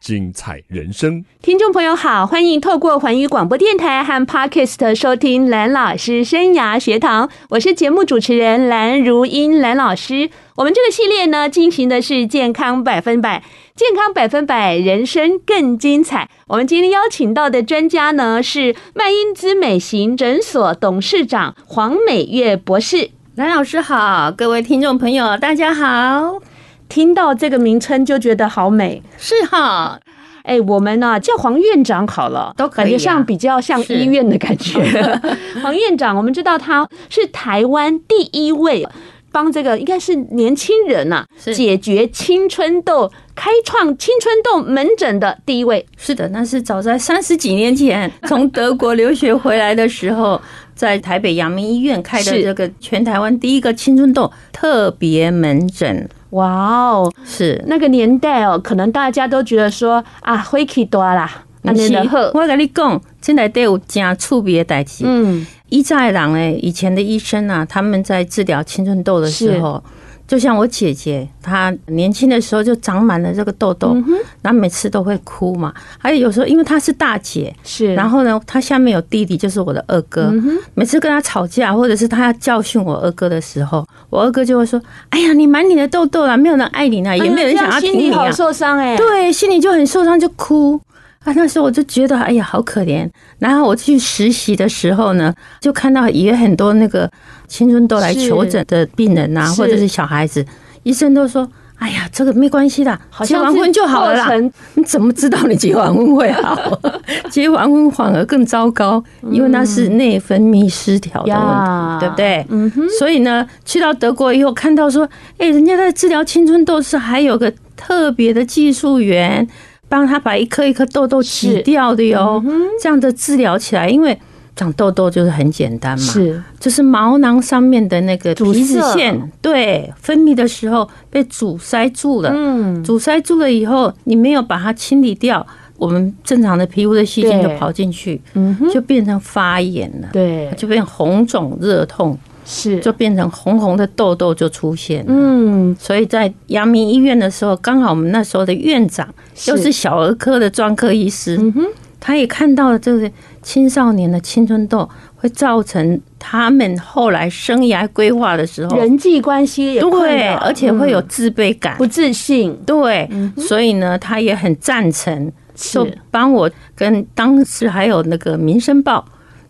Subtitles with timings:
[0.00, 1.24] 精彩人生。
[1.42, 10.30] 听众朋友好，欢迎透过环宇广播电台和 Podcast 收听蓝老师生涯学堂，我是节目主持人蓝如英蓝老师。
[10.56, 13.42] 我们这个系列呢，进行的是健康百分百，
[13.74, 16.28] 健康百分百，人生更精彩。
[16.46, 23.10] 我们今天邀请到的专家呢，是麦因兹美型诊所董事长黄美月博士。
[23.34, 26.40] 蓝老师好，各位听众朋友，大家好。
[26.88, 29.98] 听到这个名称就觉得好美，是哈。
[30.42, 34.80] 哎，我们呢、啊、叫黄院长好了，都感觉上比较像医院的感觉。
[35.60, 38.86] 黄院长，我们知道他是台湾第一位
[39.32, 45.84] 帮这个应该是年轻人呐、啊，解决青春痘、开创青春痘门诊的第一位。
[45.96, 50.40] 是的，那是早在三十几年前从德国留学回来的时候。
[50.76, 61.30] 在台北阳明医院开的这个全台湾第一个青春痘特别门诊，哇哦，是那个年代哦，可能大家都觉得说啊，灰气多啦，
[61.62, 61.94] 那是
[62.34, 65.04] 我跟你讲，现在都有加触别的代志。
[65.06, 69.82] 嗯，以前人诶，以前的医生啊，他们在治疗青春痘的时候。
[70.26, 73.96] 就像我姐姐，她年轻的时候就长满了这个痘痘，
[74.42, 75.72] 然后每次都会哭嘛。
[75.98, 80.32] 还有有时候，因为她是大姐，是，然后呢，她下面有弟弟，就是我的二哥。
[80.74, 90.80] 每次跟她吵架，或者是她要教训我二哥的时候，我二哥就会说：“哎呀，你满脸的痘痘啦，没有人爱你啦，也没有人想要听你啊。”心里好受伤哎，对，心里就很受伤，就哭。
[91.26, 93.08] 啊，那时候我就觉得，哎呀，好可怜。
[93.40, 97.10] 然后我去实习的时候呢，就看到也很多那个
[97.48, 100.46] 青春痘来求诊的病人呐、啊，或者是小孩子，
[100.84, 104.28] 医生都说，哎呀，这个没关系的，结完婚就好了啦。
[104.74, 106.80] 你怎么知道你结完婚会好？
[107.28, 112.46] 结完婚反而更糟糕，因为那是内分泌失调的问题，对不对？
[112.50, 112.88] 嗯哼。
[113.00, 119.44] 所以呢，去到德国以后，看到说，哎，人家在治疗青春痘是还有个特别的技术员。
[119.88, 122.42] 帮他把一颗一颗痘痘挤掉的哟，
[122.82, 124.18] 这样的治疗起来，因为
[124.54, 126.42] 长痘痘就是很简单嘛，是。
[126.58, 142.18] 就是毛囊上面的那个皮脂腺，对，分泌的时候被阻塞住了，嗯，阻塞住了以后，你没有把它清理掉，我们正常的皮肤的细菌就跑进去，嗯，就变成发炎了，对，就变红肿热痛。
[142.48, 145.06] 是，就变成红红的痘痘就出现了。
[145.08, 149.06] 嗯，所以在阳明医院的时候，刚好我们那时候的院长
[149.48, 151.66] 又是小儿科的专科医师，嗯哼，
[151.98, 153.10] 他也看到了这个
[153.42, 162.56] 青少年的青春痘会造成他们后来生涯规划的时候人际关系也对，而且会有自卑感、不自信。
[162.64, 169.04] 对，所以呢，他也很赞成，就帮我跟当时还有那个《民生报》，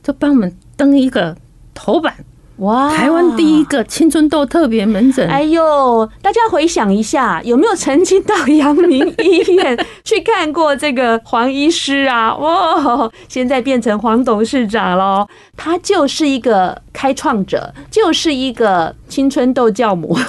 [0.06, 1.37] 就帮我们登一个
[1.75, 2.15] 头版。
[2.59, 2.89] 哇！
[2.94, 5.28] 台湾第一个青春痘特别门诊。
[5.28, 12.34] 哎呦，大家回想一下，有没有曾经到阳明医院 去看过这个黄医师啊？
[12.37, 15.27] 哇，现在变成黄董事长喽！
[15.56, 20.17] 他就是一个开创者，就是一个青春痘教母。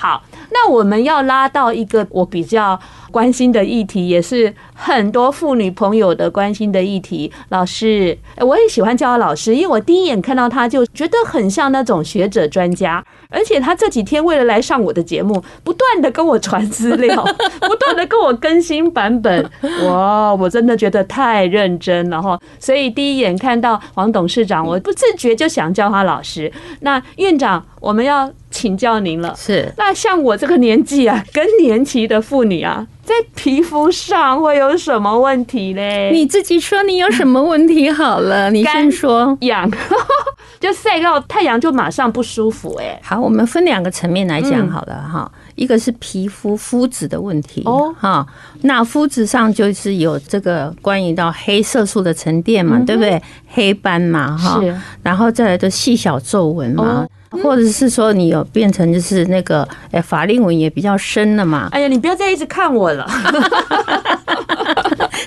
[0.00, 2.80] 好，那我们要拉到一个我比较
[3.10, 7.30] 关心的议题，也是很多妇女朋友的关心的议题。
[7.50, 13.04] 老师，我也喜欢叫他老师，因为我第一眼看到他就觉得很像那种学者专家。
[13.30, 17.24] 而且他这几天为了来上我的节目，不断的跟我传资料，
[17.60, 19.48] 不断的跟我更新版本。
[19.86, 22.38] 哇，我真的觉得太认真了哈！
[22.58, 26.52] 所以第一眼看到黄董事长，我不自觉就想叫他老师。
[26.80, 29.32] 那院长，我们要请教您了。
[29.36, 32.86] 是，那像我这个年纪啊，更年期的妇女啊。
[33.10, 36.10] 在皮肤上会有什么问题嘞？
[36.12, 39.36] 你自己说你有什么问题好了， 你先说。
[39.40, 39.68] 痒，
[40.60, 43.00] 就晒到太阳就马上不舒服哎。
[43.02, 45.30] 好，我们分两个层面来讲好了哈。
[45.56, 48.24] 一个是皮肤肤质的问题哦哈，
[48.62, 53.20] 那肤质上就是有这个关于到黑色素的沉淀嘛，对不对？
[53.48, 54.60] 黑斑嘛哈，
[55.02, 57.06] 然后再来的细小皱纹嘛。
[57.30, 61.68] 或者是说你有变成就是那个诶法令纹也比较深了嘛？
[61.72, 63.06] 哎呀，你不要再一直看我了，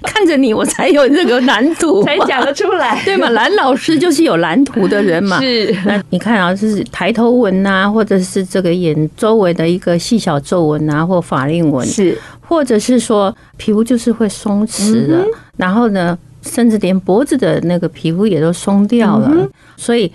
[0.03, 3.29] 看着你我才有这个蓝图， 才讲得出来， 对吗？
[3.29, 5.39] 蓝老师就是有蓝图的人嘛。
[5.39, 11.85] 是，那你看啊，就是抬头纹呐，或者是这个眼周围的一个细小皱纹啊，或法令纹。
[11.88, 15.23] 是，或者是说皮肤就是会松弛了，
[15.57, 19.47] 然后呢，甚至连脖子的那个皮肤也都松掉了，
[19.77, 20.11] 所以。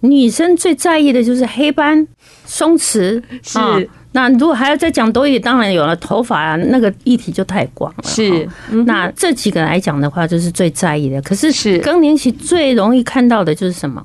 [0.00, 2.06] 女生最在意的就是黑斑、
[2.44, 3.90] 松弛，是。
[4.12, 8.04] 那如果还要再讲多一点，当然有了头发啊，那个议题就太广了。
[8.04, 8.48] 是，
[8.86, 11.20] 那这几个来讲的话，就是最在意的。
[11.20, 11.78] 可是是。
[11.80, 14.04] 更年期最容易看到的就是什么？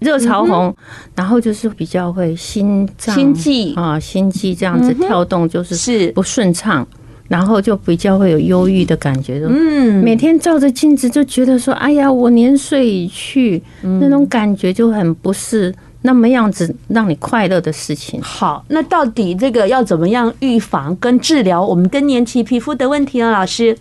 [0.00, 0.74] 热潮红，
[1.14, 3.74] 然后就是比较会心脏、心悸。
[3.74, 6.10] 啊，心悸这样子跳动，就是是。
[6.12, 6.86] 不顺畅，
[7.28, 9.40] 然后就比较会有忧郁的感觉。
[9.48, 18.20] 嗯，每天照着镜子就觉得说，哎呀，我年岁已去，那种感觉就很不是那么样子让你快乐的事情。
[18.22, 23.30] 好，那到底这个要怎么样预防跟治疗我们更年期皮肤的问题呢？
[23.30, 23.76] 老师，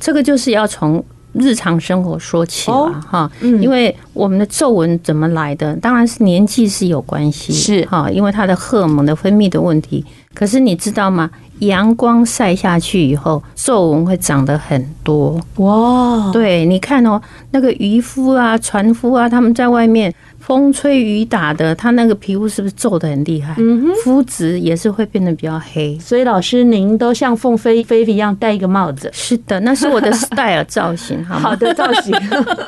[0.00, 1.04] 这个就是要从。
[1.34, 5.76] 日常生活说起了哈，因为我们的皱纹怎么来的？
[5.76, 10.04] 当然是年纪是有关系，是哈，因为它的荷尔蒙的分泌的问题。
[10.38, 11.28] 可是你知道吗？
[11.58, 16.30] 阳光晒下去以后，皱纹会长得很多哇！
[16.32, 17.20] 对，你看哦，
[17.50, 20.14] 那个渔夫啊、船夫啊，他们在外面。
[20.38, 23.54] 风吹雨打的，他那个皮肤是不是皱得很厉害？
[23.58, 25.98] 嗯哼，肤质也是会变得比较黑。
[25.98, 29.10] 所以老师，您都像凤飞飞一样戴一个帽子。
[29.12, 31.40] 是的，那是我的 style 造型，好吗？
[31.52, 32.14] 好的造型。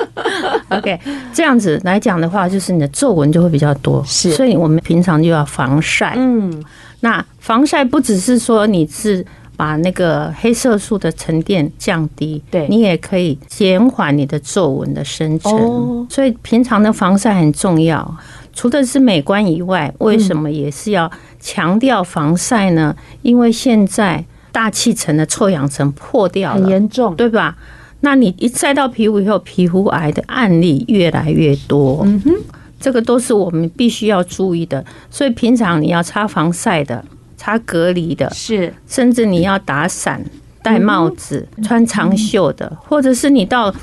[0.69, 1.01] OK，
[1.33, 4.05] 这样子来讲的话，就是你的皱纹就会比较多。
[4.07, 6.13] 是，所以我们平常就要防晒。
[6.19, 6.63] 嗯，
[7.01, 9.27] 那防晒不只是说你是。
[9.57, 16.07] 把那个黑色素的沉淀降低，对，你也可以减缓你的皱纹的生成。
[16.09, 18.17] 所以平常的防晒很重要。
[18.55, 22.97] 除了是美观以外，为什么也是要强调防晒呢？
[23.21, 27.55] 因为现在大气层的臭氧层破掉了，很严重，对吧？
[28.01, 32.01] 那你一晒到皮肤以后，皮肤癌的案例越来越多。
[32.07, 32.35] 嗯哼，
[32.81, 34.85] 这个都是我们必须要注意的。
[35.11, 37.05] 所以平常你要擦防晒的。
[37.43, 40.23] 擦隔离的，是甚至你要打伞、
[40.63, 43.75] 戴帽子、穿长袖的，或者是你到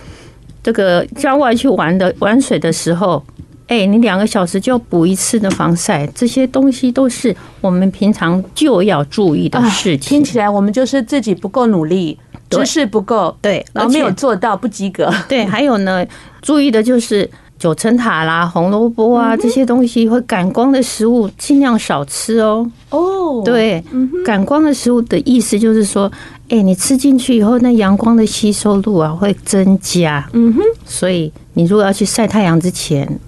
[0.61, 3.25] 这个郊外去玩的玩水的时候，
[3.65, 10.19] 哎，你两个小时就要补一次的防晒，这些东西都是我们平常就要注意的事情。
[10.19, 12.15] 听起来我们就是自己不够努力，
[12.51, 15.11] 知识不够，对，然后没有做到不及格。
[15.27, 16.05] 对，还有呢，
[16.43, 17.27] 注意的就是。
[17.59, 22.69] 九层塔啦、红萝卜啊这些东西会感光的食物，尽量少吃哦。
[22.89, 23.83] 哦，对，
[24.25, 26.11] 感光的食物的意思就是说，
[26.49, 30.27] 哎，你吃进去以后，那阳光的吸收度啊会增加。
[30.33, 33.19] 嗯哼，所以你如果要去晒太阳之前。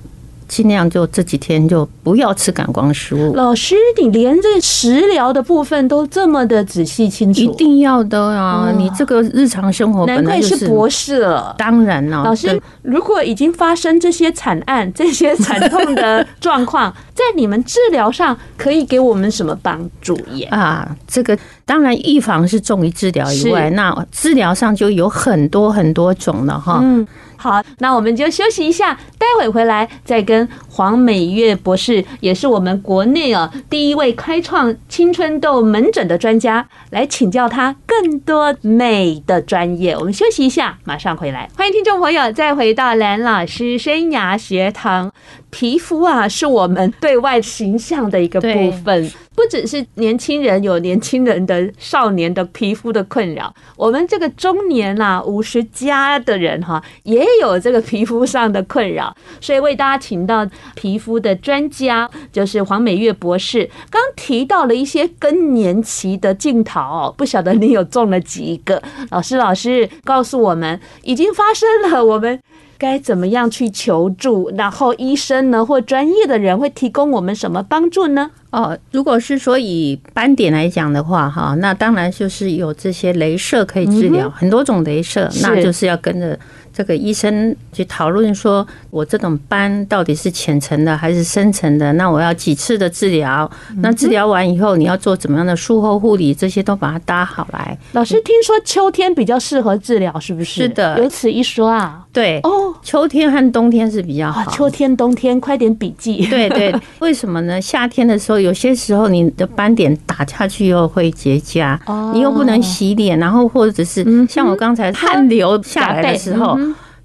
[0.49, 3.33] 尽量就这几天就不要吃感光食物。
[3.35, 8.73] 老师，你连这食疗的部分都这么的仔细清楚，一定要的啊！
[8.75, 12.23] 你这个日常生活难怪是博士了，当然了。
[12.23, 20.47] 老师，如果已经发生这些惨案、 这些惨痛的状况， 在你们治疗上可以给我们什么帮助耶？
[20.47, 26.79] 啊，这个当然预防是重于治疗以外，那治疗上就有很多很多种了哈。
[26.81, 27.07] 嗯。
[27.41, 39.95] 好，那我们就休息一下，待会回来再跟黄美月博士，也是我们国内啊第一位开创青春痘门诊的专家，来请教他更多美的专业。
[39.95, 41.49] 我们休息一下，马上回来。
[41.55, 45.13] 欢迎听众朋友再回到蓝老师生涯学堂。
[45.49, 49.11] 皮肤啊，是我们对外形象的一个部分。
[49.35, 63.69] 不只是年轻人有年轻人的少年的皮肤的困扰，我们这个中年啊五十加的人哈，也有这个皮肤上的困扰，所以为大家请到皮肤的专家，就是黄美月博士。
[63.89, 68.83] 刚提到了一些更年期的镜头哦，不晓得你有中了几个？
[69.09, 72.37] 老师，老师告诉我们，已经发生了，我们。
[72.79, 74.49] 该怎么样去求助？
[74.57, 78.31] 然后医生呢，或专业的人会提供我们什么帮助呢？
[78.51, 86.39] 哦，如果是说以斑点来讲的话，哈，那当然就是有这些镭射可以治疗，很多种镭射，那就是要跟着。
[86.71, 91.91] 这个医生去讨论说，我这种斑到底是浅层的还是深层的？
[91.93, 93.49] 那我要几次的治疗？
[93.77, 96.33] 那治疗完以后，你要做怎么样的术后护理？
[96.33, 97.77] 这些都把它搭好来。
[97.91, 100.61] 老师听说秋天比较适合治疗，是不是？
[100.61, 102.05] 是的，有此一说啊。
[102.19, 104.51] 对哦，秋天和冬天是比较好。
[104.51, 106.25] 秋天、冬天，快点笔记。
[106.27, 107.61] 对对，为什么呢？
[107.61, 111.79] 夏天的时候，有些时候你的斑点打下去又会结痂，
[112.13, 116.57] 你又不能洗脸，然后或者是像我刚才汗流下来的时候。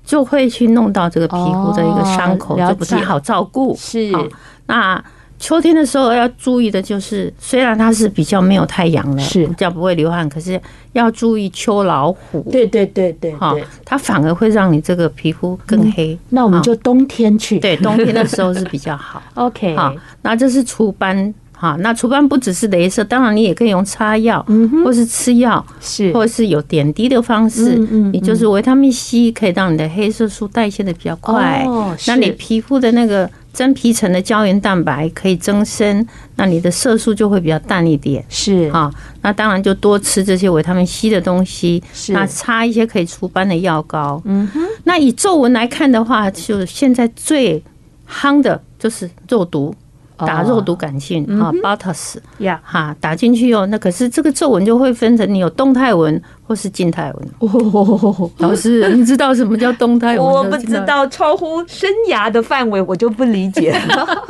[0.07, 3.75] 就会去弄到这个皮肤的一个伤口，就不太好照顾。
[3.75, 4.13] 是，
[4.67, 5.03] 那
[5.39, 9.47] 秋天的时候要注意的就是，虽然它是比较没有太阳了，是。
[9.47, 10.61] 比较不会流汗，可是
[10.93, 12.47] 要注意秋老虎。
[12.51, 16.19] 对对对对，哈，它反而会让你这个皮肤更黑。
[16.31, 19.23] 那我们就冬天去，对，冬天的时候是比较好。
[19.35, 21.35] OK，好，那这是除斑。
[21.57, 38.23] 好，那除斑不只是镭射，当然你也可以用擦药，嗯，或是吃药，是，或者是有点滴的方式，嗯，你就是维他命 C 可以让你的黑色素代谢的比较快，哦，那你皮肤的那个真皮层的胶原蛋白可以增生，那你的色素就会比较淡一点。
[38.29, 38.93] 是啊，
[39.23, 41.83] 那当然就多吃这些维他命 C 的东西。
[41.95, 44.21] 是那擦一些可以除斑的药膏。
[44.25, 47.63] 嗯哼，那以皱纹来看的话，就现在最
[48.11, 49.75] 夯的就是肉毒。
[50.17, 53.67] 打肉毒杆菌啊，Botox 呀，哈，打进去哦。
[53.67, 57.29] 那可是这个皱纹就会分成你有动态纹或是静态纹。
[57.41, 60.25] 哦，老师，你知道什么叫动态纹？
[60.25, 63.77] 我不知道，超乎生涯的范围，我就不理解。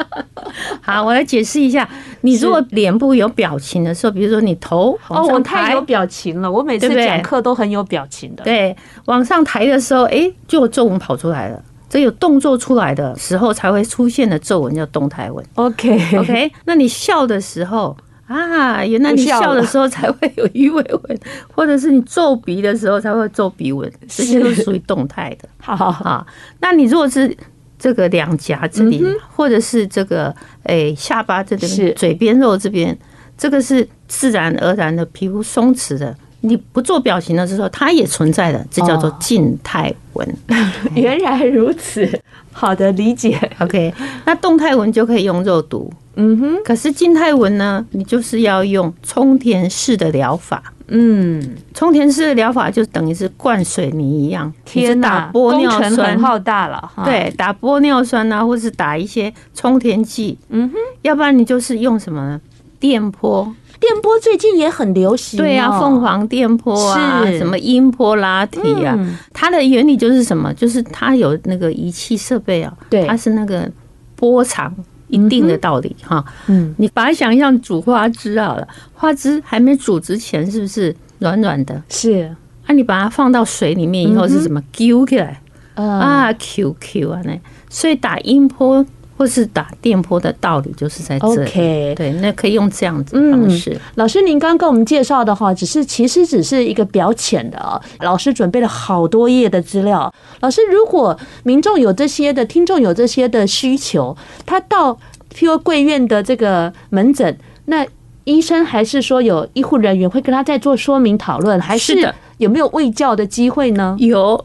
[0.80, 1.88] 好，我来解释一下。
[2.22, 8.44] 你如果脸部有表情的时候，比如说你头哦，我太有表情了，我每次讲课都很有表情的。
[8.44, 8.74] 对，
[9.04, 11.62] 往上抬的时候，哎，就有皱纹跑出来了。
[11.94, 15.46] 只有动作出来的时候才会出现的皱纹叫动态纹。
[15.54, 17.96] OK OK，那你笑的时候
[18.26, 21.20] 啊，原来你笑的时候才会有鱼尾纹，
[21.54, 25.48] 或者是你皱鼻的时候才会皱鼻纹，这些都是属于动态的。
[25.62, 26.26] 好好好，
[26.58, 27.32] 那你如果是
[27.78, 30.34] 这个两颊这里，或者是这个
[30.64, 32.98] 诶下巴这边、嘴边肉这边，
[33.38, 36.12] 这个是自然而然的皮肤松弛的。
[36.46, 40.36] 你不做表情的时候，它也存在的，这叫做静态纹。
[40.94, 42.06] 原来如此，
[42.52, 43.38] 好的理解。
[43.60, 43.92] OK，
[44.26, 45.90] 那动态纹就可以用肉毒。
[46.16, 50.62] 嗯哼，可是静态纹呢，你就是要用充填式的疗法。
[50.88, 54.52] 嗯，充填式的疗法就等于是灌水泥一样。
[54.66, 56.92] 天打，玻尿酸很浩大了。
[57.06, 60.38] 对，打玻尿酸啊，或是打一些充填剂。
[60.50, 62.40] 嗯哼，要不然你就是用什么呢？
[62.78, 63.50] 电波。
[63.86, 68.98] 电波最近也很流行，对啊，凤凰电波啊，什么音波拉提啊，
[69.34, 70.50] 它的原理就是什么？
[70.54, 73.70] 就是它有那个仪器设备啊，对，它是那个
[74.16, 74.74] 波长
[75.08, 76.24] 一定的道理哈。
[76.46, 81.82] 嗯，你把它想象煮花枝好了，花枝还没煮之前是不是软软的？
[81.90, 82.34] 是，
[82.66, 85.42] 啊，你把它放到水里面以后是什么？Q 起来
[85.74, 87.38] 啊，Q Q 啊，那
[87.68, 88.86] 所以打音波。
[89.16, 91.94] 或是打电波的道理就是在这里，Okay.
[91.94, 93.70] 对，那可以用这样子的方式。
[93.72, 97.80] 嗯、老师，您刚刚跟我们介绍的话，只是其实只是一个表浅的啊。
[98.00, 100.12] 老师准备了好多页的资料。
[100.40, 104.92] 老师，如果民众有这些的，听众有这些的需求，他到
[105.34, 107.86] 譬如贵院的这个门诊，那
[108.24, 113.96] 医生还是说有医护人员会跟他再做说明讨论，还是有没有卫教的机会呢？
[113.98, 114.44] 有。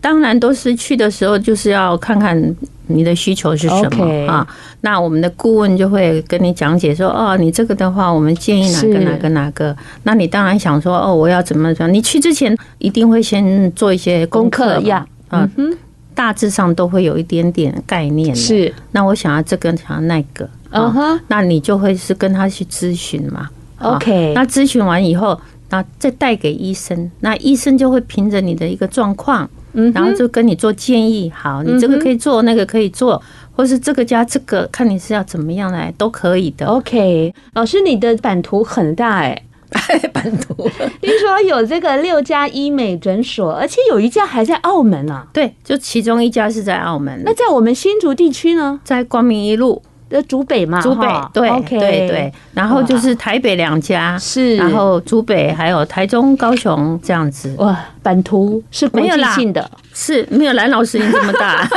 [0.00, 2.38] 当然都是去的时候，就是要看看
[2.86, 4.46] 你的需求是什么啊。
[4.82, 9.76] 那我们的顾问就会跟你讲解说，哦，你这个的话，我们建议哪个哪个哪个。
[10.02, 11.90] 那你当然想说，哦，我要怎么怎么？
[11.90, 15.76] 你去之前一定会先做一些功课呀，嗯哼，
[16.14, 18.34] 大致上都会有一点点概念。
[18.34, 23.48] 是，那我想要这个，想要那个，嗯哼，那你就会是跟他去咨询嘛。
[23.78, 25.38] OK，那咨询完以后，
[25.70, 29.48] 那再带给医生，那医生就会凭着你的一个状况。
[29.92, 33.20] 然后就跟你做建议，好，你这个可以做，那个可以做，
[33.52, 36.66] 或是这个加这个，看你是要怎么样来，都可以的。
[36.66, 39.42] OK，老师，你的版图很大哎，
[40.12, 40.54] 版图。
[41.00, 45.26] 听说有这个六家医美诊所，而且有一家还在澳门啊。
[45.32, 47.22] 对，就其中一家是在澳门。
[47.24, 48.80] 那在我们新竹地区呢？
[48.84, 49.82] 在光明一路。
[50.08, 57.54] 的竹北嘛，竹北对对对，然后就是台北两家是，然后竹北还有台中、高雄这样子。
[57.58, 61.68] 哇，版图是国际性的，是没有蓝老师你这么大。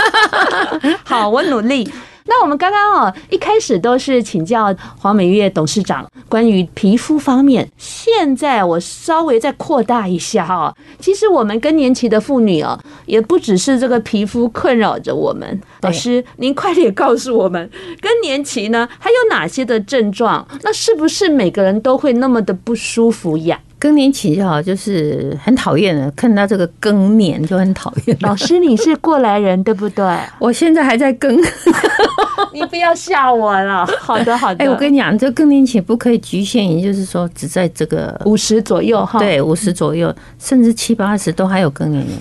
[1.03, 1.89] 好，我努力。
[2.27, 7.67] 那我们刚刚哦，一开始都是请教黄美月董事长关于皮肤方面。
[7.77, 15.61] 现在我稍微再扩大一下哈，其实我们更年期的妇女哦，也不只是这个皮肤困扰着我们。
[15.81, 17.69] 老师，您快点告诉我们，
[18.01, 20.45] 更年期呢还有哪些的症状？
[20.63, 23.59] 那是不是每个人都会那么的不舒服呀？
[23.79, 28.17] 更年期哈，就是很讨厌的，看到这个更年就很讨厌。
[28.21, 30.03] 老师，你是过来人对不对？
[30.39, 31.39] 我现在还在更，
[32.53, 33.85] 你不要吓我了。
[33.99, 34.63] 好的，好的。
[34.63, 39.19] 哎，我跟你讲，这更年期不可以局限于，就是说只在这个五十左右哈。
[39.19, 42.13] 对，五十左右，甚至七八十都还有更年期。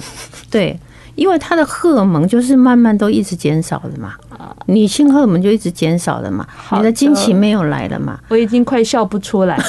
[0.51, 0.79] 对。
[1.15, 4.13] 因为它的荷尔蒙就是慢慢都一直减少的嘛，
[4.67, 9.65] 女性荷尔蒙就一直减少了嘛，你的经期没有来了嘛，我已经快笑不出来了。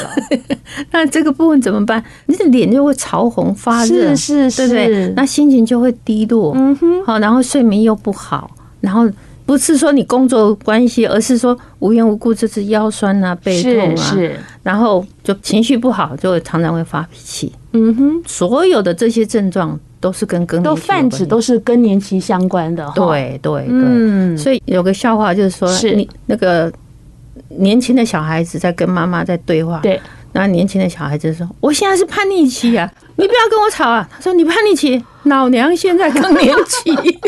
[0.92, 2.04] 那这个部分怎么办？
[2.26, 5.14] 你的脸就会潮红发热，是是是，对不对？
[5.16, 8.52] 那心情就会低落，嗯哼，好，然后睡眠又不好，
[8.82, 9.10] 然后
[9.48, 19.80] 不是说你工作关系，而是说无缘无故就是腰酸啊、背痛啊，是，然后就情绪不好，就会常常会发脾气，嗯哼，所有的这些症状。
[20.00, 25.96] 都是跟更年期都泛指都是更年期相关的，对对对，嗯，所以有个笑话就是说，是。
[25.96, 26.72] 你那个
[27.50, 30.00] 年轻的小孩子在跟妈妈在对话，对，
[30.32, 36.96] 然后年轻的小孩子说：“我现在是叛逆期啊，你不要跟我吵啊。”他说：“你叛逆期，老娘现在更年期。”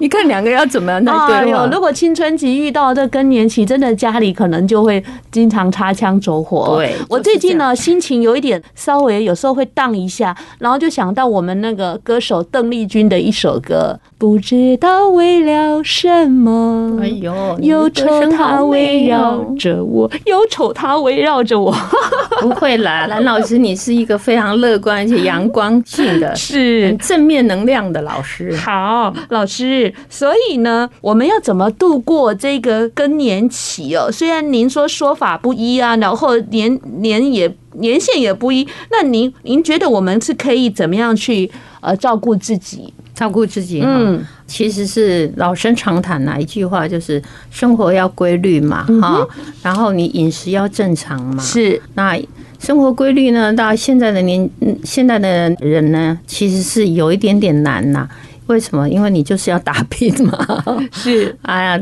[0.00, 1.66] 你看两个要怎么样来对话？
[1.70, 6.76] 如果青春期遇到这更年期，真的家里可能就会经常擦枪走火。
[6.76, 21.72] 对，我最近呢心情有一点稍微有时候会荡一下，然后就想到我们那个歌手邓丽君的一首歌，不知道为了什么，哎呦，忧愁它围绕着我，忧愁它围绕着我。
[22.40, 28.54] 不会啦，蓝老师，你是一个非常乐观而且阳光性的， 是正面能量的老师。
[28.56, 34.10] 好，老师，所以呢，我们要怎么度过这个更年期哦？
[34.10, 41.50] 虽然您说说法不一啊，然后年年也年限也不一，那您您觉得我们是可以怎么样去
[41.80, 42.92] 呃照顾自己？
[43.14, 49.26] 照顾自己，嗯，其实是老生常谈啊一句话，就是生活要规律嘛，哈，
[49.60, 51.82] 然后你饮食要正常嘛，是。
[51.94, 52.16] 那
[52.58, 54.48] 生活规律呢，到现在的年
[54.84, 58.08] 现在的人呢，其实是有一点点难呐。
[58.46, 58.88] 为什么？
[58.88, 61.36] 因为你就是要打拼嘛， 是。
[61.42, 61.80] 哎呀，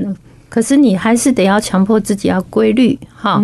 [0.48, 3.42] 可是你还是得要强迫自己要规律，哈，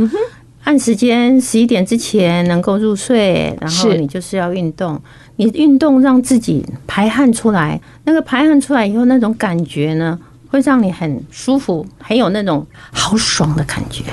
[0.64, 5.00] 按时间十一点之前能够入睡，然后你就是要运动。
[5.36, 10.18] 你运动让自己排汗出来，那个排汗出来以后，那种感觉呢，
[10.52, 14.04] 会让你很舒服，很有那种好爽的感觉，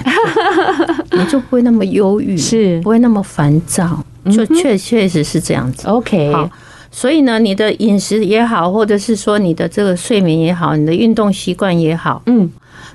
[1.11, 2.79] 你就不会那么忧郁，是。
[2.81, 5.85] 不会那么烦躁，就确确实是这样子。
[5.85, 6.49] OK，好，
[6.89, 12.49] 所以呢，你的饮食也好，或者是说你的这个睡眠也好，你的运动习惯也好，嗯，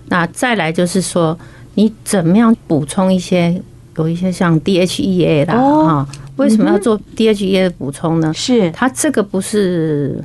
[0.07, 1.39] 那再来就是说，
[1.75, 3.61] 你怎么样补充一些，
[3.99, 6.09] 有一些像 DHEA 啦，哈。
[6.37, 8.33] 为什么要做 DHEA 的补充呢？
[8.35, 8.69] 是。
[8.73, 10.21] 它这个不是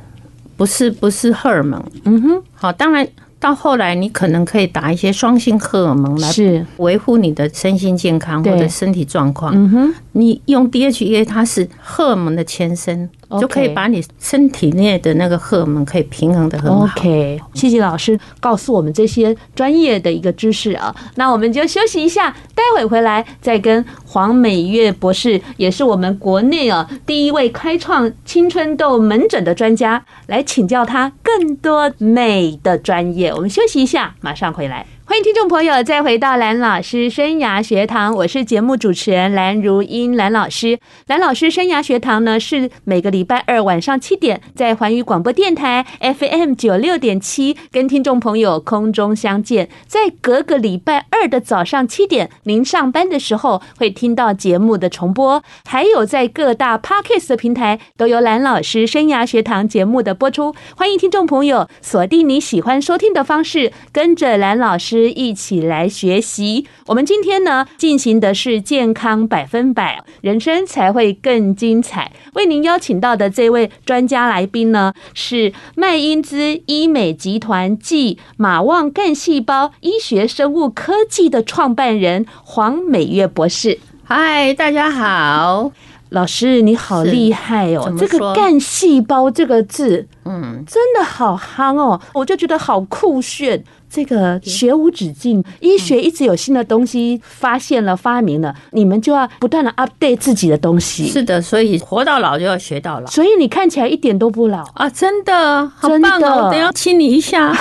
[0.60, 6.30] 不是不是荷尔蒙，嗯哼，好，当然到后来你可能可以打一些双性荷尔蒙来
[6.76, 13.08] 维护你的身心健康或者身体状况，嗯哼，你用 DHEA 它是荷尔蒙的前身。
[13.38, 16.84] 就可以把你身体内的那个荷尔蒙可以平衡的很好。
[16.96, 20.94] OK，谢谢老师告诉我们这些专业的一个知识啊。
[21.16, 33.32] 那我们就休息一下，待会回来再跟黄美月博士，也是我们国内啊第一位开创青春痘门诊的专家，来请教他更多美的专业。
[33.32, 34.86] 我们休息一下，马上回来。
[35.10, 40.78] 欢迎听众朋友再回到蓝老师生涯学堂，我是节目主持人蓝如英，蓝老师。
[41.08, 60.54] 蓝老师生涯学堂呢，是每个礼拜二晚上七点在环宇广播电台 FM 九六点七跟听众朋友空中相见，在隔个礼拜二的早上七点，您上班的时候会听到节目的重播，还有在各大 Podcast 的平台都有蓝老师生涯学堂节目的播出。
[60.76, 65.10] 欢迎听众朋友锁定你喜欢收听的方式，跟着蓝老师师。
[65.20, 66.66] 一起来学习。
[66.86, 72.10] 我们今天呢，进行的是健康百分百，人生才会更精彩。
[72.34, 83.78] 为您邀请到的这位专家来宾呢，是麦因兹医美集团暨马旺干细胞医学生物科技的创办人黄美月博士。
[84.04, 85.70] 嗨，大家好，
[86.08, 87.94] 老师你好厉害哦！
[87.98, 93.62] 这个干细胞这个字，嗯，真的好夯哦，我就觉得好酷炫。
[93.90, 101.08] 这个学无止境，医学一直有新的东西发现了、发明了，你们就要不断的 update 自己的东西。
[101.08, 103.06] 是的，所以活到老就要学到老。
[103.10, 104.88] 所以你看起来一点都不老啊！
[104.88, 106.44] 真的，好棒哦！
[106.44, 107.52] 我等下亲你一下。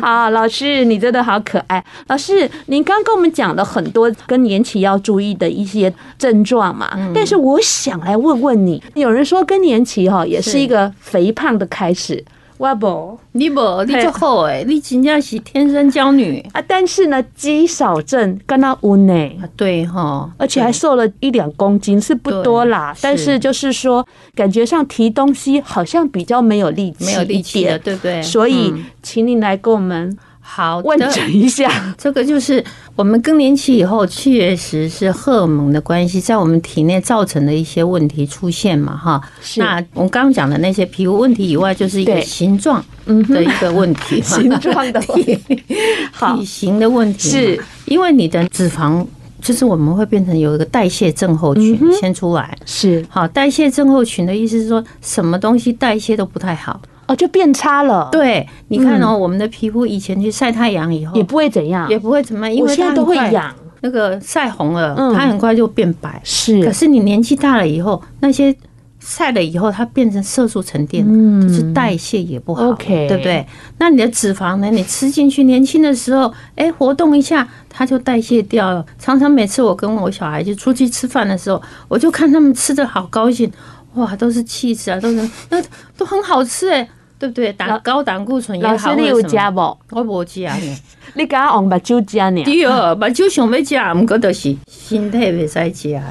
[0.00, 1.82] 好，老师，你真的好可爱。
[2.08, 12.24] 老师，您刚跟我们讲了很多更年期要注意的一些症状嘛，但是我想来问问你，有人说更年期哈也是一个肥胖的开始。
[12.58, 16.62] 我不，你不，你就好诶，你真正是天生娇女啊！
[16.66, 22.94] 但是呢，肌少症跟他无呢，对哈，而且还瘦了一两公斤，是不多啦。
[23.00, 28.22] 但是就是说，感觉上提东西好像比较没有力气，没有力气的，对不对？
[28.22, 30.16] 所以，请你来跟我们。
[30.48, 39.20] 好，问诊一下， 这个就是我们更年期以后，确实是荷尔蒙的关系，在我们体内造成的一些问题出现嘛，哈。
[39.42, 39.60] 是。
[39.60, 45.38] 那我们刚刚讲的那些皮肤问题以外，就是一个形状的一个问题， 形状的问题，
[46.36, 47.28] 体型的问题。
[47.28, 49.04] 是，因为你的脂肪，
[49.42, 52.56] 就是我们会变成有一个代谢症候群先出来。
[52.64, 53.04] 是。
[53.10, 56.80] 好，代谢症候群的意思是说，什么东西代谢都不太好。
[57.06, 58.08] 哦，就变差了。
[58.12, 63.54] 对，你看哦，我们的皮肤以前去晒太阳以后，也不会怎样，也不会怎么样，因为现在都会痒。
[63.82, 66.20] 那个晒红了，它很快就变白。
[66.24, 68.52] 是，可是你年纪大了以后，那些
[68.98, 71.06] 晒了以后，它变成色素沉淀，
[71.40, 73.46] 就是代谢也不好，对不对？
[73.78, 74.68] 那你的脂肪呢？
[74.70, 78.84] 你吃进去，年轻的时候，哎，活动一下，它就代谢掉了。
[78.98, 83.48] 常常每次我跟我小孩就出去吃饭的时候，我就看他们吃的好高兴，
[83.96, 85.62] 哇，都是气质啊， 都是那
[85.96, 86.88] 都很好吃哎。
[87.18, 87.50] 对不对？
[87.54, 88.72] 胆高胆固醇也好。
[88.72, 89.60] 老师，你有加不？
[89.90, 90.76] 我无加呢。
[91.16, 92.44] 你刚刚用目睭加呢？
[92.44, 96.02] 对哦，白酒想要加，毋过就是身体袂使加。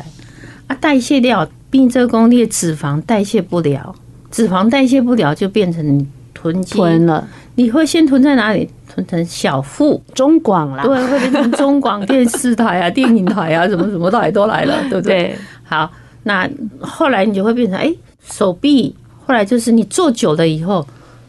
[0.65, 3.93] 啊，代谢掉，变做讲你的脂肪代谢不了，
[4.31, 7.27] 脂肪代谢不了就变成你囤积囤了。
[7.53, 8.67] 你会先囤在哪里？
[8.91, 10.81] 囤成小腹、中广啦。
[10.83, 15.23] 对，会变成中广电视台啊、电影台啊，什么什么台都来了，对不对？
[15.29, 15.91] 对好，
[16.25, 17.97] 那后来你就会变成哎、欸，
[18.29, 18.93] 手臂。
[19.25, 20.85] 后来就是你坐久了以后，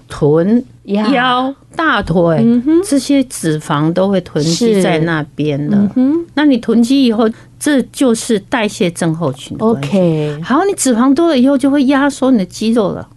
[0.07, 2.45] 臀、腰、大腿
[2.85, 5.91] 这些脂肪都会囤积在那边的。
[6.35, 7.27] 那你囤积以后，
[7.59, 9.57] 这就是代谢症候群。
[9.61, 13.09] OK，好，你脂肪多了以后，就会压缩你的肌肉了，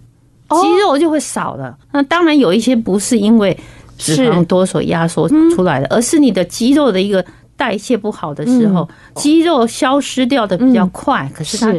[0.49, 1.77] 肌肉就会少了。
[1.91, 3.57] 那当然有一些不是因为
[3.97, 7.23] 脂肪多所压缩出来的，而是你的肌肉的一个
[7.59, 11.29] 代谢不好的时候，肌肉消失掉的比较快。
[11.35, 11.75] 可是它。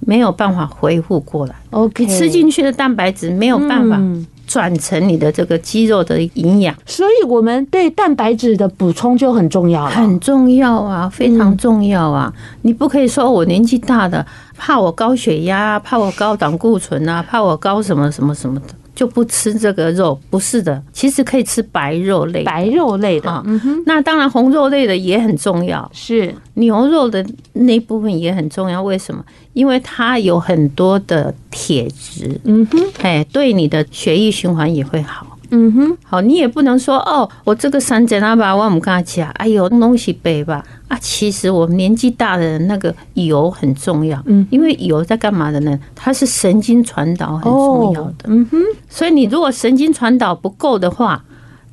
[0.00, 1.54] 没有办法恢复过来。
[1.70, 4.00] OK，吃进去的蛋白质没有办法
[4.46, 9.90] 转成你的这个肌肉的营养，所以我们对蛋白质的补充就很重要了。
[9.90, 12.32] 很重要啊，非常重要啊！
[12.62, 14.24] 你不可以说我年纪大的，
[14.56, 18.66] 怕我高血压，怕我高胆固醇啊，怕我高什么什么什么的。
[18.96, 23.42] 就不吃这个肉，不是的，其实可以吃白肉类，白肉类的。
[23.46, 28.82] 嗯哼，那当然红肉类的也很重要，是牛肉的那部分也很重要。
[28.82, 29.22] 为什么？
[29.52, 32.40] 因为它有很多的铁质。
[32.44, 35.35] 嗯哼，哎，对你的血液循环也会好。
[35.50, 40.98] 嗯哼，好，你也不能说哦，我这个三节那把我们跟他讲，哎呦，东西背吧啊。
[41.00, 45.78] 其实我们年纪大的人，那个油很重要，嗯，因为油在干嘛的呢？
[45.94, 48.58] 它是神经传导很重要的，嗯哼。
[48.88, 51.22] 所以你如果神经传导不够的话，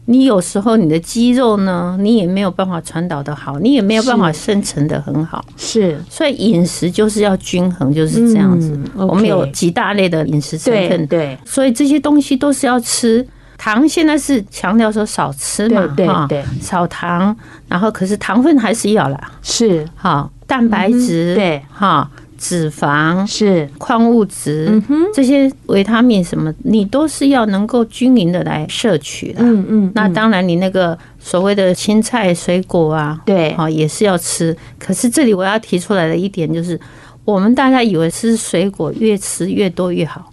[0.05, 5.43] 你有时候你的肌肉呢，你也没有办法传导的好，你也没有办法生成的很好。
[5.55, 8.77] 是，所以饮食就是要均衡，就是这样子。
[8.97, 13.25] 我们有几大类的饮食成分，对，所以这些东西都是要吃。
[13.57, 17.35] 糖现在是强调说少吃嘛，对对对，少糖，
[17.67, 19.87] 然后可是糖分还是要啦，是。
[19.95, 21.61] 好蛋白质，对。
[21.71, 23.69] 哈，脂肪是。
[23.77, 29.91] 矿物质，嗯哼，这些维他命什么，你都是要能够均匀的来摄取的，嗯嗯。
[29.95, 34.55] 那当然，你那个所谓的青菜、水果啊，对，好也是要吃。
[34.77, 36.77] 可是这里我要提出来的一点就是，
[37.23, 40.29] 我们大家以为吃水果越吃越多越好，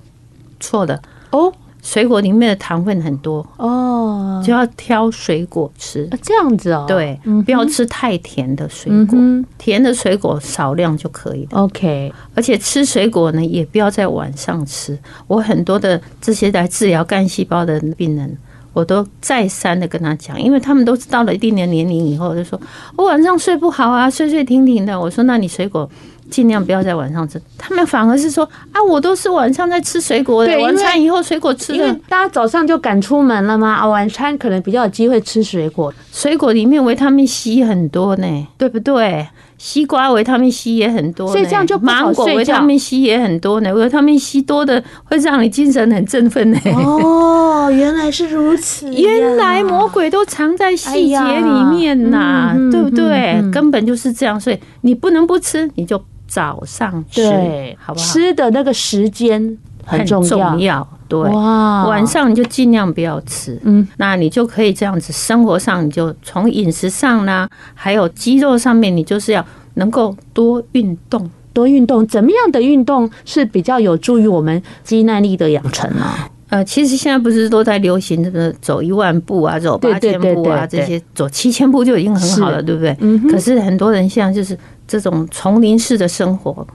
[0.59, 1.01] 错的。
[1.31, 1.53] 哦。
[1.83, 6.09] 水果里面的糖分很多哦，就要挑水果吃。
[6.23, 9.19] 这样子哦，对，不要吃太甜的水果，
[9.59, 11.63] 甜的水果少量就可以了。
[11.63, 14.99] OK，而且吃水果呢，也不要在晚上吃。
[15.27, 18.37] 我很多的这些来治疗干细胞的病人，
[18.73, 22.61] 我都再三的跟他讲，因为他们都到了一定的年龄以后，就说
[22.97, 25.01] 我晚上睡不好啊，睡睡停停的。
[25.01, 25.91] 我说，那你水果。
[26.31, 39.27] 尽量不要在晚上吃，他们反而是说啊，我都是晚上在吃水果的，晚餐以后水果吃的，因为大家早上就赶出门了嘛，啊，晚餐可能比较有机会吃水果，水果里面维他命 C 很多呢，对不对？
[39.59, 46.59] 西瓜维他命 C 也很多，所以这样就芒果维他命 C 也很多呢，维他命 C 多的会让你精神很振奋呢。
[46.65, 53.39] 哦，原来是如此，原来魔鬼都藏在细节里面呐，对不对？
[53.53, 56.03] 根本就是这样，所以你不能不吃，你就。
[56.31, 58.07] 早上吃，好不好？
[58.07, 60.25] 吃的那个时间很重
[60.61, 61.19] 要，对。
[61.19, 65.13] 哇，晚上你就尽量不要吃，嗯，那你就可以这样子。
[65.13, 72.07] 生活上你就从饮食上呢，还有肌肉上面，你就是要能够多运动，多运动。
[72.07, 76.07] 怎么样的运动是比较有助于我们肌耐力的养成呢？
[76.51, 82.97] 呃，其实现在不是都在流行这个走一万步啊，走八千步啊，这些走七千步就已经很好了，对不对？
[83.01, 83.29] 嗯。
[83.29, 84.57] 可是很多人现在就是。
[84.91, 86.67] 这种丛林式的生活，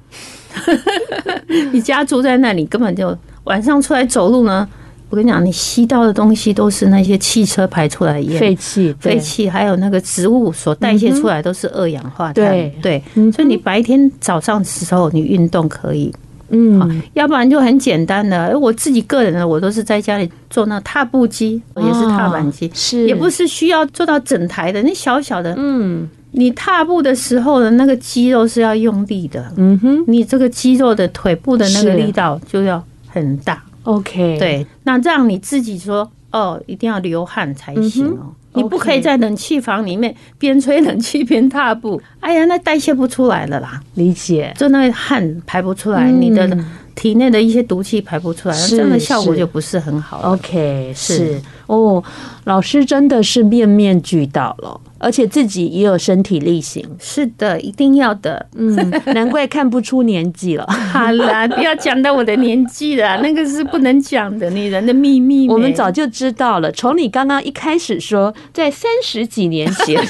[1.74, 4.66] 你家住在那里，根本就晚上出来走路呢。
[5.10, 12.34] 我跟你讲，你吸到的东西都是那些汽车排出来的烟、废气、废气，还有那个植物所代谢出来都是二氧化碳。
[12.34, 16.12] 对对，所以你白天早上的时候你运动可以，
[16.50, 18.58] 嗯，要不然就很简单的。
[18.58, 26.10] 我自己个人呢，我都是在家里做那踏步机，也是踏板机，是也不是需要做到整台的，那小小的，嗯。
[26.38, 46.58] 你踏步的时候的那个肌肉是要用力的，嗯哼，你这个肌肉的腿部的那个力道就要很大，OK，对，那让你自己说哦，一定要流汗才行哦，你不可以在冷气房里面边吹冷气边踏步，哎呀，那代谢不出来了啦，理解，就那个汗排不出来，你的
[46.96, 50.34] 体内的一些毒气排不出来，这样的效果就不是很好。
[50.34, 51.16] OK，是。
[51.16, 51.42] 是。
[51.68, 52.04] 哦，
[52.44, 56.84] 老师真的是面面俱到了，而且自己也有身体力行。
[57.00, 58.44] 是的，一定要的。
[58.56, 58.76] 嗯，
[59.14, 60.66] 难怪看不出年纪了。
[60.66, 65.48] 好啦，不要讲到我的年纪了， 那个是不能讲的，女人的秘密。
[65.48, 70.04] 我们早就知道了，从你刚刚一开始说，在三十几年前，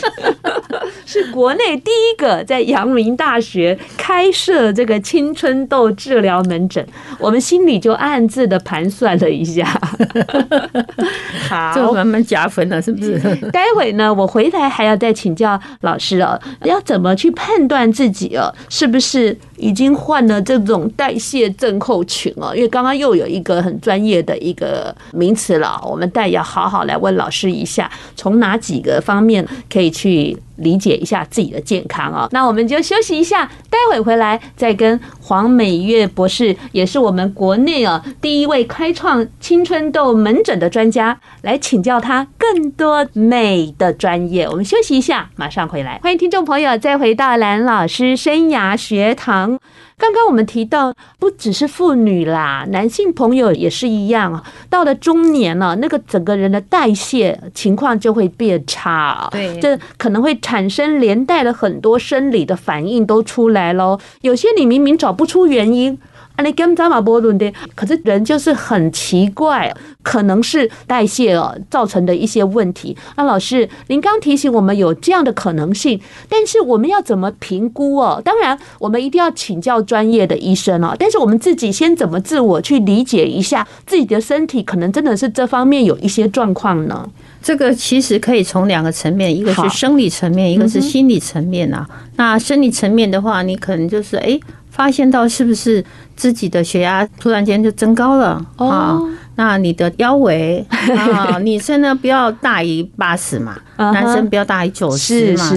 [1.06, 6.86] 是国内第一个在阳明大学开设这个青春痘治疗门诊，
[7.20, 9.65] 我们心里就暗自的盘算了一下。
[11.48, 13.20] 好，这慢慢加分了，是不是？
[13.52, 22.56] 待会呢，我回来还要再请教老师哦，要怎么去判断自己哦，是不是已经患了这种代谢症候群哦？
[22.56, 32.28] 因为刚刚又有一个很专业的一个名词了，我们待要好好来问老师一下，从哪几个方面可以去理解一下自己的健康哦。
[32.32, 44.48] 那我们就休息一下，待会回来再跟黄美月博士，也是我们国内哦第一位开创青春痘门诊的专家，来请教他更多美的专业。
[44.48, 46.00] 我们休息一下，马上回来。
[46.04, 49.60] 欢迎听众朋友再回到蓝老师生涯学堂。
[49.98, 54.44] 刚刚我们提到，不只是妇女啦，男性朋友也是一样啊。
[54.70, 64.00] 到了中年了，那个整个人的代谢情况就会变差啊，对，这可能会产生连带的很多生理的反应都出来喽。
[64.22, 65.98] 有些你明明找不出原因。
[66.36, 72.95] 啊，你跟扎马波伦的，可是人就是很奇怪，可能是代谢哦造成的一些问题。
[73.15, 78.21] 那老师，您刚提醒我们有这样的可能性，但是我们要怎么评估哦？
[78.24, 80.93] 当然，我们一定要请教专业的医生哦。
[81.00, 87.10] 但是我们自己先怎么自我去理解一下自己的身体，可能真的是这方面有一些状况呢？
[87.41, 91.88] 这个其实可以从两个层面，一个是生理层面，一个是心理层面啊。
[92.17, 94.38] 那生理层面的话，你可能就是哎。
[94.76, 95.82] 发现到是不是
[96.15, 98.99] 自己的血压突然间就增高了啊？
[99.36, 105.51] 那你的腰围 啊，女生呢不要大于八十嘛，男生不要大于九十嘛。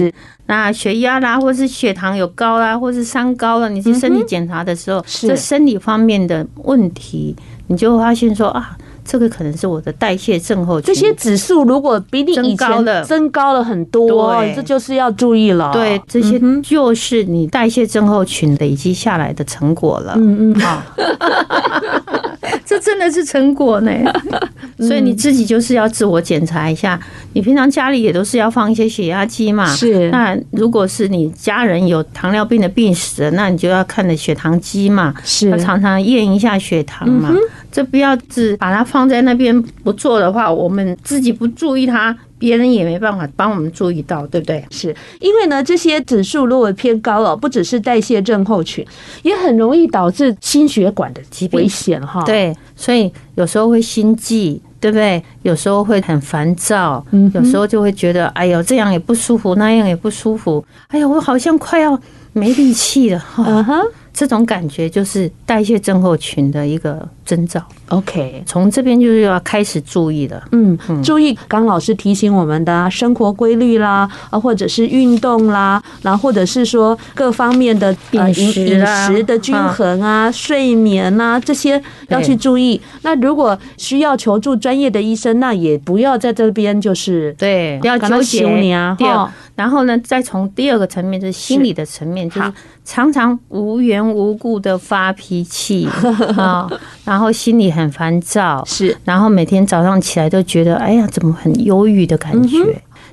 [0.47, 7.35] 那血压啦，或是血糖有高啦，或是三高了，你去身体检查的时候，这生理方面的问题，
[7.67, 8.77] 你就会发现说啊。
[9.11, 10.93] 这个可能是我的代谢症候群。
[10.93, 12.69] 这些指数如果比你以前
[13.03, 15.71] 增高了很多，这就是要注意了。
[15.73, 20.13] 对，这些就是你代谢症候群累积下来的成果了。
[20.15, 20.83] 嗯嗯，好，
[22.63, 23.91] 这真的是成果呢。
[24.77, 26.97] 所以你自己就是要自我检查一下。
[27.33, 29.65] 你平常家里也都是要放一些血压计嘛？
[29.75, 30.09] 是。
[30.11, 35.13] 那如果是你家人有糖尿病的病史，那你就要看的血糖机嘛？
[35.25, 35.49] 是。
[35.49, 37.33] 要常常验一下血糖嘛？
[37.71, 44.63] 这不要只把它放在那边不做的话，我们自己不注意它，别人也没办法帮我们注意到，对不对？
[44.71, 48.85] 是因为呢，这些指数如果偏高了，不只是代谢症候群，
[49.23, 52.23] 也很容易导致心血管的疾病危险哈。
[52.25, 55.23] 对，所以有时候会心悸，对不对？
[55.43, 61.99] 有时候会很烦躁，有时候就会觉得，哎呦，这样也不舒服，那样也不舒服，哎呦，我好像快要
[62.33, 63.83] 没力气了，哈。
[64.19, 67.63] 这种感觉就是代谢症候群的一个征兆。
[67.87, 70.43] OK，从这边就是要开始注意了。
[70.51, 78.21] 嗯，注意刚老师提醒我们的生活规律啦，啊，或者是运动啦，然后或者是说各方面的饮
[78.67, 82.81] 饮食的均衡啊、睡眠啊这些要去注意。
[83.03, 89.33] 那如果需要求助专业的医生，那也不要在这边就是对，不要纠结啊。
[89.59, 92.53] 然后呢，再从第二个层面，就是心理的层面，就是
[92.85, 95.85] 常常无缘无故的发脾气
[96.37, 96.65] 啊，
[97.03, 102.57] 然后心里很烦躁，是，然后每天早上起来都觉得，哎呀，怎么很忧郁的感觉，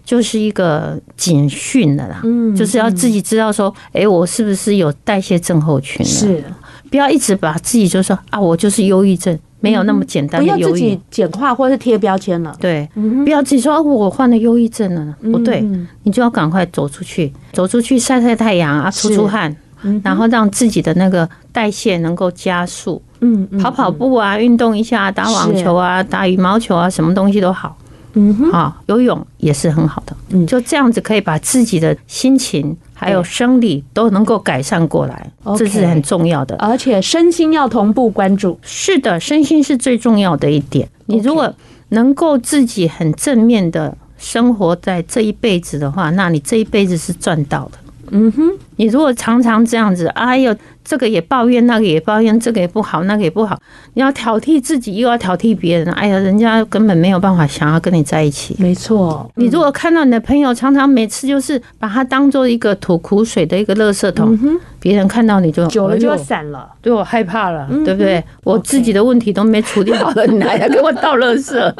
[0.04, 6.12] 就是一个警讯的啦，嗯，就是要自己知道说，哎，我是不是有代谢症候群了？
[6.12, 6.44] 是，
[6.88, 9.36] 不要一直把自己就说啊，我就是忧郁症。
[9.60, 12.54] 没有那么简单的忧郁，不要自己简化或是贴标签了。
[12.60, 12.88] 对，
[13.24, 15.66] 不要自己说我患了忧郁症了，不对，
[16.02, 19.54] 你就要赶快走出去，走出去晒晒太阳啊，出出汗，
[20.02, 23.00] 然后让自己的那个代谢能够加速。
[23.20, 27.76] 嗯，跑跑步啊，运动一下，打网球啊，打羽毛球啊，什么东西都好。
[28.12, 30.16] 嗯哼，好，游泳也是很好的。
[30.30, 32.76] 嗯，就这样子可以把自己的心情。
[32.98, 36.56] 还有生理都能够改善过来，这是很重要的。
[36.56, 38.58] 而且身心要同步关注。
[38.62, 40.88] 是的，身心是最重要的一点。
[41.04, 41.52] 你如果
[41.90, 47.78] 能够自己很正面的生活在这一辈子的话，那你这一辈子是赚到的。
[48.12, 50.56] 嗯哼，你如果常常这样子，哎呦，
[50.86, 53.58] 这个也抱怨，那个也抱怨，这个也不好，那个也不好，
[53.94, 58.54] 你要挑剔自己，又要挑剔别人，哎呀，人家根本没有办法想要跟你在一起。
[58.60, 64.38] 没错，你如果看到你的朋友常常每次就是把他当做一个吐苦水的一个垃圾桶，
[64.78, 68.22] 别人看到你就久了就要散了，对我害怕了，对不对？
[68.44, 71.74] 我自己的问题都没处理好了， 你还要给我倒垃圾？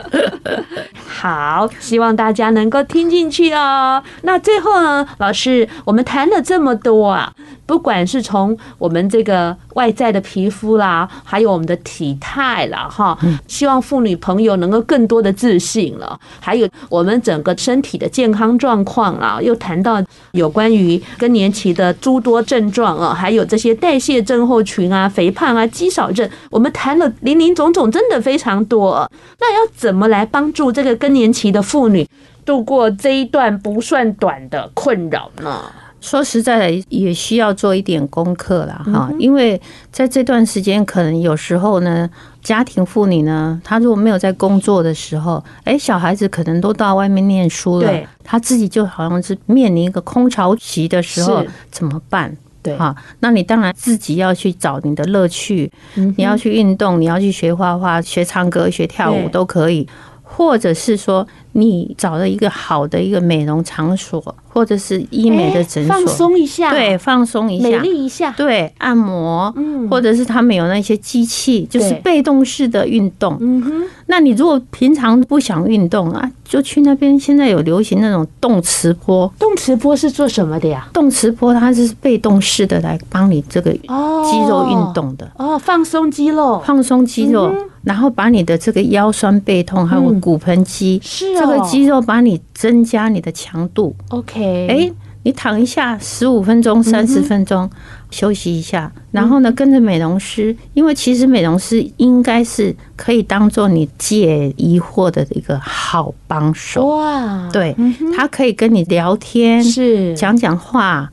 [1.07, 4.03] 好，希望大家能够听进去哦。
[4.23, 7.33] 那最后呢，老师，我们谈了这么多啊，
[7.65, 16.19] 不管是从我们这个外在的皮肤啦，还有我们的体态啦，哈，希望妇女朋友能够更多的自信了。
[16.41, 29.11] 还有我们整个身体的健康状况啦，又谈到有关于更年期的诸多症状啊，还有这些代谢症候群啊、肥胖啊、肌少症，我们谈了林林总总，真的非常多。
[29.41, 32.09] 那要怎么来帮助这个更年期的妇女
[32.45, 35.63] 度过这一段不算短的困扰呢？
[36.01, 42.09] 说实在的，也需要做一点功课了哈，因为在这段时间，可能有时候呢，
[42.43, 52.37] 家庭妇女呢，她如果没有在工作的时候，哎，小孩子可能都到外面念书了，她自己就好像是面临一个空巢期的时候，怎么办？
[52.63, 59.89] 对，哈，那你当然自己要去找你的乐趣，你要去运动，你要去学画画、学唱歌、学跳舞都可以。
[60.29, 61.27] 或者是说，
[61.59, 73.83] 你找了一个好的一个美容场所，或者是医美的诊所，放松一下，对，放松一下，美丽一下，对，按摩，嗯，或者是他们有那些机器，就是被动式的运动，嗯哼。
[74.09, 77.19] 那你如果平常不想运动啊，就去那边。
[77.19, 80.89] 现在有流行那种动磁波，动磁波是做什么的呀？
[80.93, 87.55] 动磁波它是被动式的来帮你这个肌肉运动的，哦，放松肌肉，放松肌肉。
[87.83, 93.95] 然后把你的这个腰酸背痛，还有骨盆肌，是这个肌肉，把你增加你的强度。
[94.09, 94.93] OK，哎，
[95.27, 97.69] 你躺一下十五分钟、三十分钟，
[98.13, 106.87] 休息一下，然后呢，跟着美容师，因为其实美容师应该是可以当做你解疑惑的一个好帮手。
[106.87, 107.75] 哇，对，
[108.17, 111.11] 他可以跟你聊天，是讲讲话。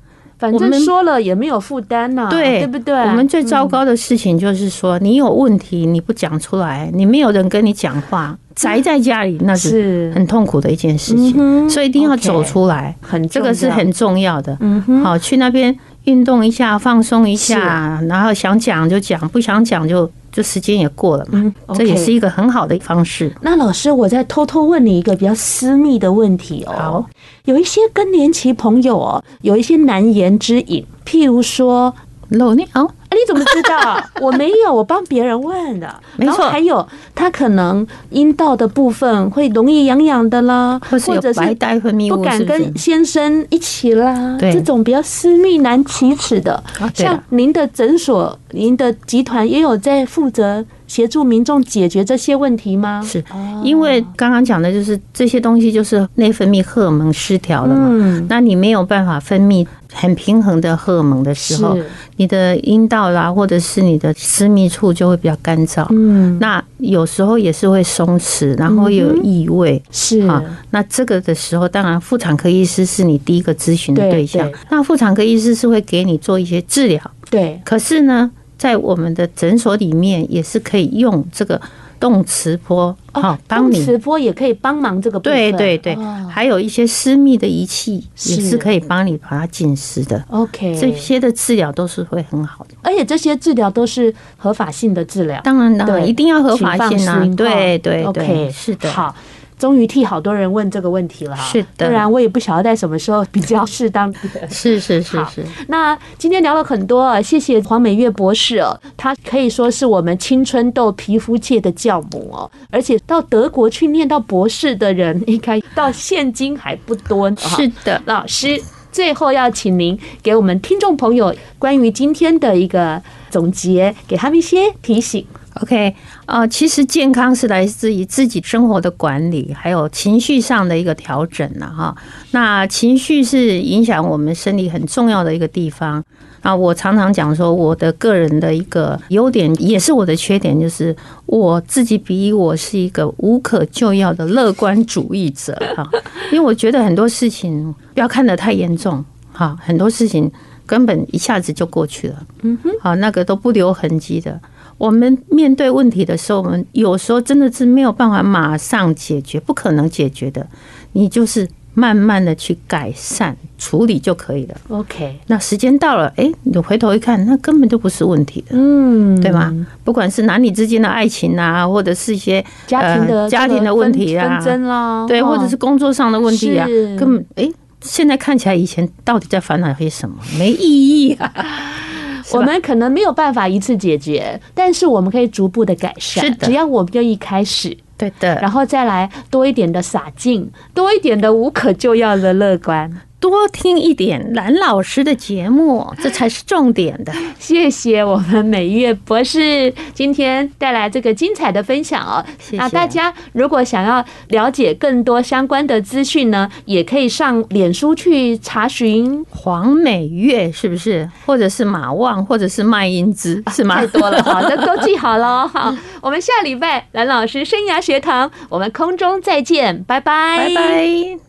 [0.51, 2.93] 反正说了也没有负担呐，对，对不对？
[2.93, 14.58] 我们最糟糕的事情就是说，你有问题你不讲出来，你没有人跟你讲话，宅在家里那是很痛苦的一件事情，所以一定要走出来，很这个是很重要的。
[14.60, 20.12] 嗯，好，去那边运动一下，放松一下，然后想讲就讲，不想讲就。
[20.34, 23.32] 这时间也过了嘛，这也是一个很好的方式。
[23.41, 26.74] 那老师，我再偷偷问你一个比较私密的问题哦。
[26.76, 27.10] 好，
[27.46, 31.93] 有一些更年期朋友哦，有一些难言之隐，譬如说
[32.34, 32.65] 漏尿。
[33.13, 34.04] 你怎么知道？
[34.19, 35.88] 我没有，我帮别人问的。
[36.17, 44.36] 没错，还有他可能阴道的部分会容易痒痒的啦，或者是白带分泌物，不敢跟先生一起啦。
[44.39, 46.62] 这种比较私密难启齿的，
[46.96, 53.00] 像您的诊所、您的集团也有在负责协助民众解决这些问题吗？
[53.06, 53.24] 是，
[53.63, 57.89] 因为刚刚讲的就是这些东西，就是内分泌荷尔蒙失调了嘛。
[57.91, 61.77] 嗯，那你没有办法分泌很平衡的荷尔蒙的时候，
[62.17, 65.86] 你的阴道啦，或者是你的私密处就会比较干燥。
[65.91, 69.82] 嗯，那有时候也是会松弛，然后又有异味。
[69.91, 74.51] 是啊，那这个的时候，当然妇产科医师是你第一个咨询的对象。
[74.69, 76.99] 那妇产科医师是会给你做一些治疗。
[77.29, 81.60] 对，可是呢，在我们的诊所里面也是可以用这个
[82.03, 83.75] 动磁波，好，帮你。
[83.75, 85.33] 动磁波也可以帮忙这个部分。
[85.33, 85.95] 对对对，
[86.29, 90.21] 还有一些私密的仪器也是可以帮你把它紧实的。
[90.27, 95.39] OK，这些的治疗都是会很好的，而且这些治疗都是合法性的治疗。
[95.45, 97.25] 当然当然，一定要合法性啊！
[97.37, 98.91] 对对对，是的。
[98.91, 99.15] 好。
[99.63, 104.13] 终于替好多人问这个问题了哈，是的，不然我也不晓得在什么时候比较适当。
[104.52, 105.41] 是是是是。
[105.69, 117.34] 那今天聊了很多，谢谢黄美月博士哦，她可以说是我们青春痘皮肤界的教母哦，而且到德国去念到博士的人，应该到现今还不多。
[117.38, 125.26] 是的，老师，最后要请您给我们听众朋友关于今天的一个总结，给他们一些提醒。
[125.61, 131.95] OK，呃，其实健康是来自于自己生活的管理，还有情绪上的一个调整了哈。
[132.31, 136.03] 那情绪是影响我们生理很重要的一个地方。
[136.41, 140.93] 啊，我常常讲说，我的个人的一个优点，也是我的缺点，就是
[141.25, 145.87] 我自己比我是一个无可救药的乐观主义者哈。
[146.33, 150.29] 因为我觉得很多事情不要看得太严重哈，很多事情
[150.65, 152.15] 根本一下子就过去了。
[152.41, 154.37] 嗯哼，好，那个都不留痕迹的。
[154.84, 160.46] 我们面对问题的时候，我们有时候真的是没有办法马上解决，不可能解决的。
[160.91, 164.56] 你就是慢慢的去改善处理就可以了。
[164.67, 169.56] OK，那时间到了，哎，你回头一看，那根本就不是问题的，嗯，对吗？
[169.86, 176.67] 不管是男女之间的爱情啊，或者是一些家庭的、呃、家庭的问题啊，纷争啦，对，或者是工作上的问题啊，
[177.00, 180.17] 根本哎，现在看起来以前到底在烦恼些什么？
[180.38, 181.31] 没意义啊。
[182.34, 186.25] 我们可能没有办法一次解决，但是我们可以逐步的改善。
[186.25, 192.92] 是的，只要我们愿意开始，对的，然后再来多一点的洒劲，多一点的无可救药的乐观。
[193.30, 197.13] 多听一点蓝老师的节目，这才是重点的。
[197.40, 202.21] 谢谢我们美月博士今天带来这个精彩的分享哦。
[202.38, 202.58] 谢谢。
[202.58, 211.10] 那大家如果想要了解更多相关的资讯呢，也可以上脸书去查询黄美月是不是？
[211.26, 213.78] 或者是马旺，或者是麦英姿，是吗？
[213.78, 215.48] 太多了，好的，都记好了。
[215.48, 221.19] 好，我们下礼拜蓝老师生涯学堂，我们空中再见，拜拜，拜拜。